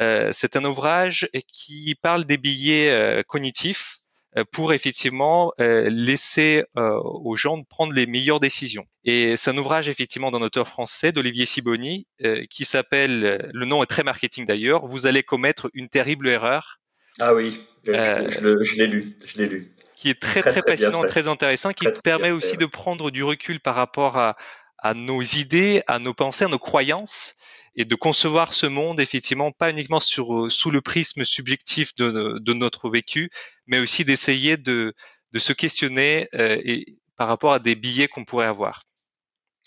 [0.00, 4.01] Euh, C'est un ouvrage qui parle des billets euh, cognitifs
[4.50, 8.86] pour effectivement euh, laisser euh, aux gens de prendre les meilleures décisions.
[9.04, 12.06] Et c'est un ouvrage effectivement d'un auteur français, d'Olivier Siboni,
[12.50, 16.78] qui s'appelle, le nom est très marketing d'ailleurs, Vous allez commettre une terrible erreur.
[17.18, 19.74] Ah oui, je, je l'ai lu, je l'ai lu.
[19.96, 23.74] Qui est très très, passionnant, très intéressant, qui permet aussi de prendre du recul par
[23.74, 24.36] rapport à,
[24.78, 27.36] à nos idées, à nos pensées, à nos croyances
[27.76, 32.52] et de concevoir ce monde effectivement pas uniquement sur, euh, sous le prisme subjectif de,
[32.52, 33.30] notre vécu,
[33.66, 34.92] mais aussi d'essayer de,
[35.36, 36.84] se questionner euh, et,
[37.16, 38.82] par rapport à des billets qu'on pourrait avoir.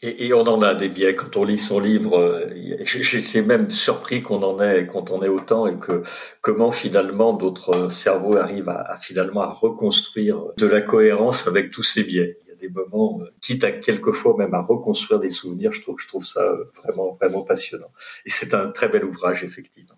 [0.02, 2.20] Et, on en a des billets quand on lit son livre.
[2.20, 6.04] Euh, j'ai même surpris qu'on en ait, quand on ait autant, et que
[6.42, 11.84] comment finalement d'autres cerveaux arrivent à, à, finalement à reconstruire de la cohérence avec tous
[11.84, 12.38] ces biais
[12.68, 15.72] des moments, euh, quitte à quelquefois même à reconstruire des souvenirs.
[15.72, 17.92] Je trouve, ça euh, vraiment, vraiment passionnant.
[18.26, 19.96] Et c'est un très bel ouvrage, effectivement.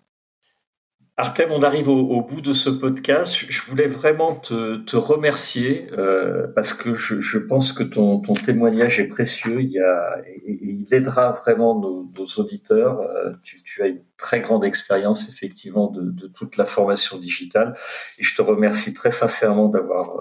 [1.20, 3.34] Artem, on arrive au, bout de ce podcast.
[3.36, 9.60] Je voulais vraiment te, remercier euh, parce que je, pense que ton, témoignage est précieux.
[9.60, 13.00] Il, a, il aidera vraiment nos, auditeurs.
[13.42, 17.74] Tu, as une très grande expérience effectivement de, toute la formation digitale
[18.18, 20.20] et je te remercie très sincèrement d'avoir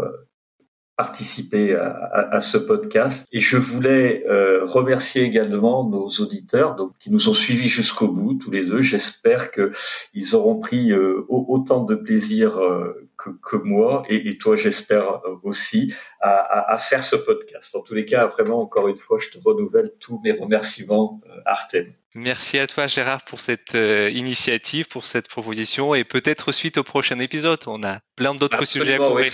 [0.98, 3.28] participer à, ce podcast.
[3.32, 8.34] Et je voulais euh, remercier également nos auditeurs donc, qui nous ont suivis jusqu'au bout,
[8.34, 8.82] tous les deux.
[8.82, 14.56] J'espère qu'ils auront pris euh, autant de plaisir euh, que, que, moi, et, et toi,
[14.56, 17.76] j'espère aussi, à, à, faire ce podcast.
[17.76, 21.94] En tous les cas, vraiment, encore une fois, je te renouvelle tous mes remerciements, Artem.
[22.16, 27.20] Merci à toi Gérard pour cette initiative, pour cette proposition et peut-être suite au prochain
[27.20, 27.60] épisode.
[27.68, 29.34] On a plein d'autres sujets à couvrir.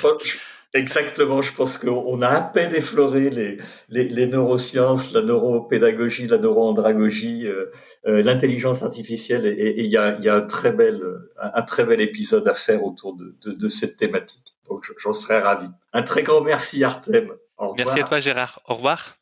[0.76, 3.58] Exactement, je pense qu'on a à peine effleuré les,
[3.90, 7.70] les, les, neurosciences, la neuropédagogie, la neuroandragogie, euh,
[8.08, 11.00] euh, l'intelligence artificielle, et il y a, y a un, très bel,
[11.40, 14.56] un, très bel épisode à faire autour de, de, de cette thématique.
[14.68, 15.68] Donc j'en serais ravi.
[15.94, 17.32] Un très grand merci Artem.
[17.78, 18.60] Merci à toi Gérard.
[18.68, 19.16] Au revoir.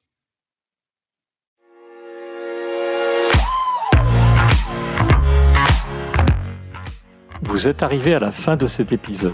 [7.42, 9.34] Vous êtes arrivé à la fin de cet épisode.